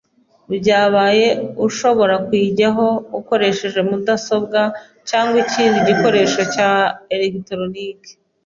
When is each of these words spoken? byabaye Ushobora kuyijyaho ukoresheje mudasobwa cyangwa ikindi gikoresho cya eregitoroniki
byabaye 0.59 1.27
Ushobora 1.67 2.15
kuyijyaho 2.25 2.85
ukoresheje 3.19 3.79
mudasobwa 3.89 4.61
cyangwa 5.09 5.35
ikindi 5.43 5.77
gikoresho 5.89 6.41
cya 6.53 6.69
eregitoroniki 7.13 8.11